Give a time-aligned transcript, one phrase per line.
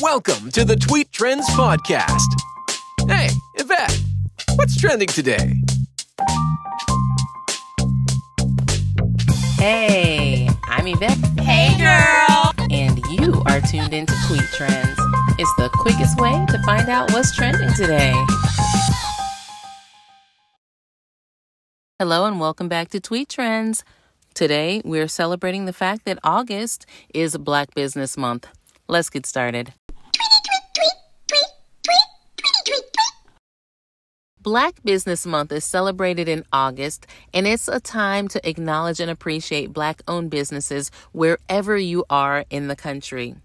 [0.00, 2.26] Welcome to the Tweet Trends Podcast.
[3.06, 4.02] Hey, Evette,
[4.54, 5.52] what's trending today?
[9.58, 11.40] Hey, I'm Evette.
[11.40, 12.50] Hey, girl.
[12.70, 14.98] And you are tuned into Tweet Trends.
[15.38, 18.14] It's the quickest way to find out what's trending today.
[21.98, 23.84] Hello, and welcome back to Tweet Trends.
[24.32, 28.48] Today, we're celebrating the fact that August is Black Business Month.
[28.88, 29.74] Let's get started.
[34.50, 39.72] Black Business Month is celebrated in August, and it's a time to acknowledge and appreciate
[39.72, 43.36] Black owned businesses wherever you are in the country.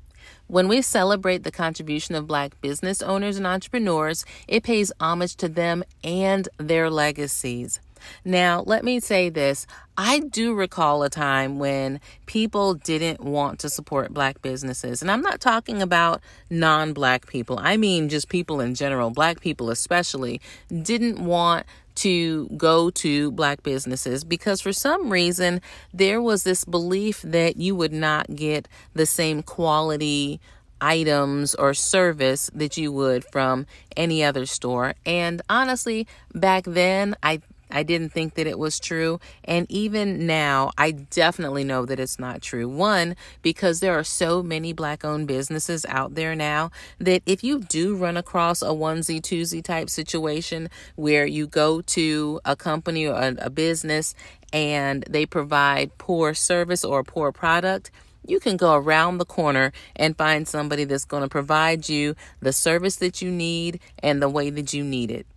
[0.48, 5.48] When we celebrate the contribution of Black business owners and entrepreneurs, it pays homage to
[5.48, 7.80] them and their legacies.
[8.23, 9.67] Now, let me say this.
[9.98, 15.02] I do recall a time when people didn't want to support black businesses.
[15.02, 19.40] And I'm not talking about non black people, I mean just people in general, black
[19.40, 21.65] people especially, didn't want
[21.96, 25.62] to go to black businesses because for some reason
[25.93, 30.41] there was this belief that you would not get the same quality
[30.82, 33.65] items or service that you would from
[33.96, 34.93] any other store.
[35.05, 39.20] And honestly, back then, I I didn't think that it was true.
[39.44, 42.68] And even now, I definitely know that it's not true.
[42.68, 47.60] One, because there are so many black owned businesses out there now that if you
[47.60, 53.16] do run across a onesie, twosie type situation where you go to a company or
[53.16, 54.16] a, a business
[54.54, 57.91] and they provide poor service or poor product,
[58.27, 62.54] you can go around the corner and find somebody that's going to provide you the
[62.54, 65.28] service that you need and the way that you need it.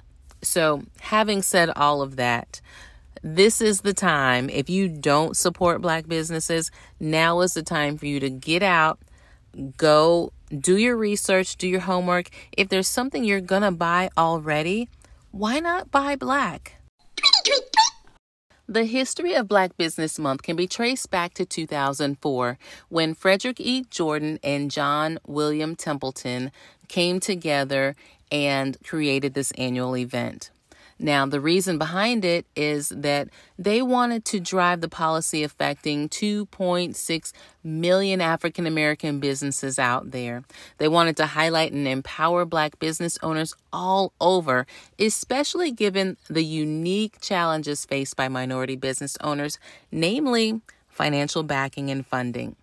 [0.43, 2.61] So, having said all of that,
[3.23, 4.49] this is the time.
[4.51, 9.01] If you don't support black businesses, now is the time for you to get out,
[9.77, 12.31] go do your research, do your homework.
[12.53, 14.89] If there's something you're going to buy already,
[15.31, 16.75] why not buy black?
[18.71, 22.59] The history of Black Business Month can be traced back to 2004
[22.91, 23.85] when Frederick E.
[23.89, 26.53] Jordan and John William Templeton
[26.87, 27.97] came together
[28.31, 30.51] and created this annual event.
[31.01, 37.33] Now, the reason behind it is that they wanted to drive the policy affecting 2.6
[37.63, 40.43] million African American businesses out there.
[40.79, 44.67] They wanted to highlight and empower Black business owners all over,
[44.99, 49.59] especially given the unique challenges faced by minority business owners,
[49.93, 52.57] namely financial backing and funding.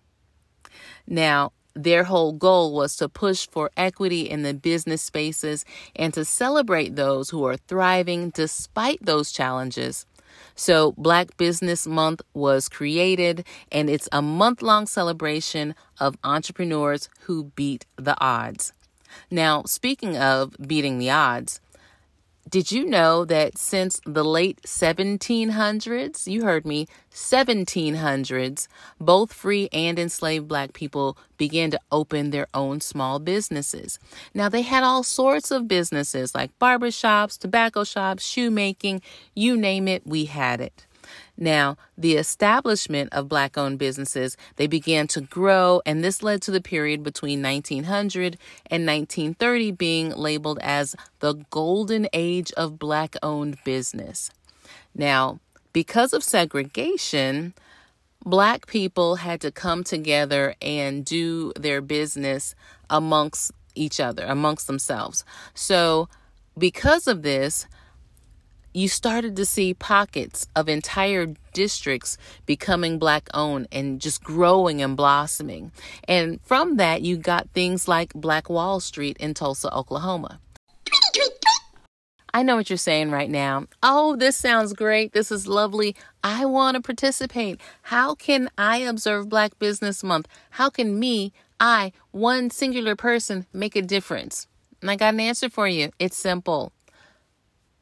[1.06, 5.64] Now, their whole goal was to push for equity in the business spaces
[5.94, 10.06] and to celebrate those who are thriving despite those challenges.
[10.54, 17.52] So, Black Business Month was created, and it's a month long celebration of entrepreneurs who
[17.56, 18.72] beat the odds.
[19.30, 21.60] Now, speaking of beating the odds,
[22.48, 28.68] did you know that since the late 1700s, you heard me, 1700s,
[29.00, 33.98] both free and enslaved black people began to open their own small businesses?
[34.32, 39.02] Now, they had all sorts of businesses like barbershops, tobacco shops, shoemaking,
[39.34, 40.86] you name it, we had it.
[41.38, 46.50] Now, the establishment of black owned businesses, they began to grow, and this led to
[46.50, 48.38] the period between 1900
[48.70, 54.30] and 1930 being labeled as the golden age of black owned business.
[54.94, 55.40] Now,
[55.72, 57.52] because of segregation,
[58.24, 62.54] black people had to come together and do their business
[62.88, 65.24] amongst each other, amongst themselves.
[65.54, 66.08] So,
[66.56, 67.66] because of this,
[68.76, 74.94] you started to see pockets of entire districts becoming black owned and just growing and
[74.98, 75.72] blossoming.
[76.06, 80.40] And from that, you got things like Black Wall Street in Tulsa, Oklahoma.
[82.34, 83.66] I know what you're saying right now.
[83.82, 85.14] Oh, this sounds great.
[85.14, 85.96] This is lovely.
[86.22, 87.58] I want to participate.
[87.80, 90.28] How can I observe Black Business Month?
[90.50, 94.46] How can me, I, one singular person, make a difference?
[94.82, 95.92] And I got an answer for you.
[95.98, 96.72] It's simple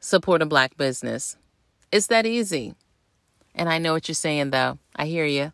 [0.04, 1.36] support a black business.
[1.90, 2.74] It's that easy.
[3.54, 4.78] And I know what you're saying, though.
[4.94, 5.52] I hear you.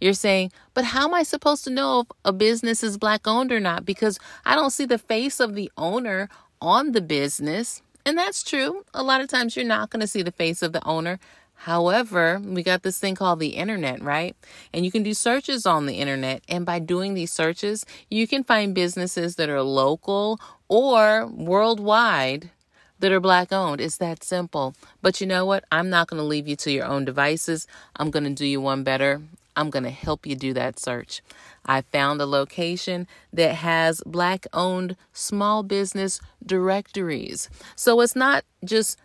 [0.00, 3.50] You're saying, but how am I supposed to know if a business is black owned
[3.50, 3.84] or not?
[3.84, 6.28] Because I don't see the face of the owner
[6.60, 7.82] on the business.
[8.06, 8.84] And that's true.
[8.94, 11.18] A lot of times you're not going to see the face of the owner.
[11.54, 14.36] However, we got this thing called the internet, right?
[14.72, 16.44] And you can do searches on the internet.
[16.48, 22.50] And by doing these searches, you can find businesses that are local or worldwide
[22.98, 23.80] that are black owned.
[23.80, 24.74] It's that simple.
[25.02, 25.64] But you know what?
[25.70, 27.66] I'm not going to leave you to your own devices.
[27.96, 29.22] I'm going to do you one better.
[29.56, 31.20] I'm going to help you do that search.
[31.66, 37.50] I found a location that has black owned small business directories.
[37.74, 38.98] So it's not just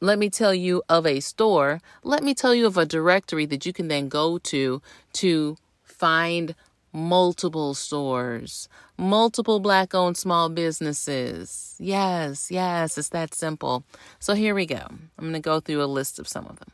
[0.00, 1.80] let me tell you of a store.
[2.02, 4.82] Let me tell you of a directory that you can then go to
[5.14, 6.54] to find
[6.94, 11.74] multiple stores, multiple black owned small businesses.
[11.78, 13.84] Yes, yes, it's that simple.
[14.20, 14.86] So here we go.
[14.88, 16.68] I'm going to go through a list of some of them.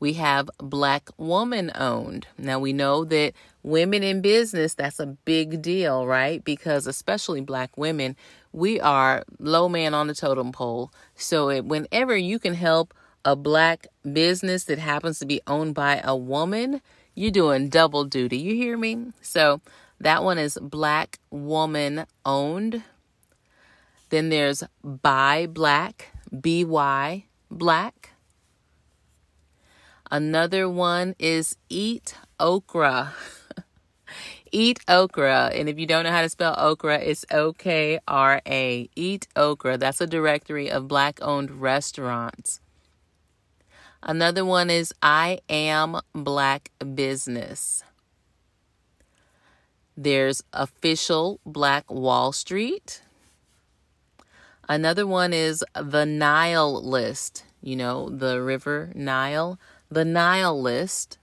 [0.00, 2.28] We have black woman owned.
[2.38, 3.32] Now we know that
[3.64, 6.44] women in business, that's a big deal, right?
[6.44, 8.14] Because especially black women,
[8.52, 10.92] we are low man on the totem pole.
[11.16, 12.94] So it, whenever you can help
[13.24, 16.80] a black business that happens to be owned by a woman,
[17.18, 18.38] you're doing double duty.
[18.38, 19.12] You hear me?
[19.20, 19.60] So
[19.98, 22.84] that one is black woman owned.
[24.10, 28.10] Then there's by black, B Y black.
[30.10, 33.12] Another one is eat okra.
[34.50, 35.50] Eat okra.
[35.52, 38.88] And if you don't know how to spell okra, it's O K R A.
[38.96, 39.76] Eat okra.
[39.76, 42.60] That's a directory of black owned restaurants.
[44.02, 47.82] Another one is I am black business.
[49.96, 53.02] There's official Black Wall Street.
[54.68, 57.44] Another one is the Nile list.
[57.60, 59.58] You know, the river Nile.
[59.90, 61.18] The Nile list.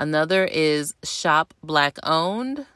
[0.00, 2.66] Another is Shop Black Owned.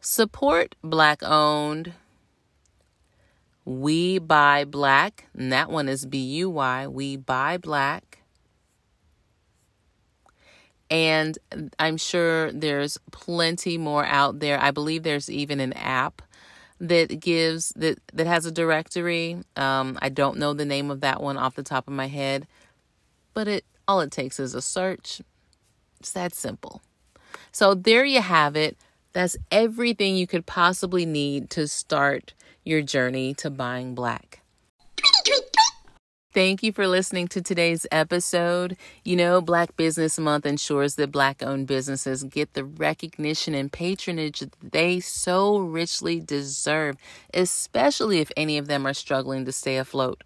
[0.00, 1.94] Support Black Owned.
[3.66, 6.86] We Buy Black, and that one is B U Y.
[6.86, 8.22] We Buy Black.
[10.88, 11.36] And
[11.80, 14.60] I'm sure there's plenty more out there.
[14.60, 16.22] I believe there's even an app
[16.78, 19.38] that gives that that has a directory.
[19.56, 22.46] Um, I don't know the name of that one off the top of my head,
[23.34, 25.20] but it all it takes is a search.
[25.98, 26.82] It's that simple.
[27.50, 28.76] So there you have it.
[29.12, 32.34] That's everything you could possibly need to start
[32.66, 34.40] your journey to buying black.
[36.36, 38.76] Thank you for listening to today's episode.
[39.04, 44.42] You know, Black Business Month ensures that Black owned businesses get the recognition and patronage
[44.62, 46.98] they so richly deserve,
[47.32, 50.22] especially if any of them are struggling to stay afloat.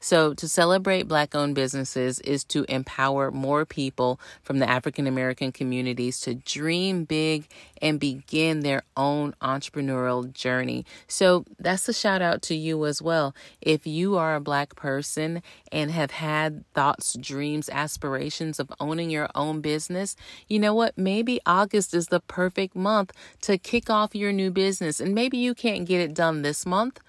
[0.00, 5.52] So, to celebrate Black owned businesses is to empower more people from the African American
[5.52, 7.46] communities to dream big
[7.80, 10.84] and begin their own entrepreneurial journey.
[11.08, 13.34] So, that's a shout out to you as well.
[13.60, 15.42] If you are a Black person
[15.72, 20.16] and have had thoughts, dreams, aspirations of owning your own business,
[20.48, 20.96] you know what?
[20.98, 23.12] Maybe August is the perfect month
[23.42, 25.00] to kick off your new business.
[25.00, 27.00] And maybe you can't get it done this month,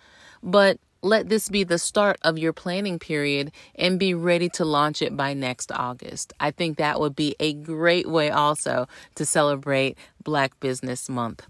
[0.42, 5.04] but let this be the start of your planning period and be ready to launch
[5.04, 6.34] it by next August.
[6.40, 11.46] I think that would be a great way also to celebrate Black Business Month.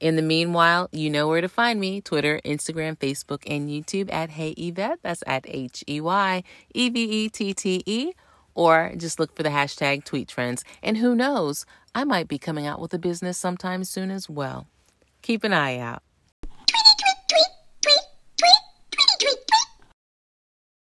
[0.00, 4.30] In the meanwhile, you know where to find me Twitter, Instagram, Facebook, and YouTube at
[4.30, 4.98] Hey Evette.
[5.02, 6.42] That's at H E Y
[6.74, 8.12] E V E T T E.
[8.54, 10.64] Or just look for the hashtag tweet trends.
[10.82, 14.66] And who knows, I might be coming out with a business sometime soon as well.
[15.22, 16.02] Keep an eye out.